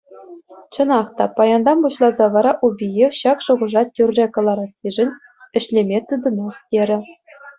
[0.75, 5.09] Чӑнах та, паянтан пуҫласа вара Убиев ҫак шухӑша тӳрре кӑларассишӗн
[5.59, 6.99] ӗҫлеме тытӑнас терӗ.